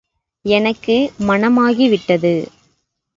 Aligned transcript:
எனக்கு 0.45 0.95
மணமாகி 1.19 1.87
விட்டது. 1.89 2.33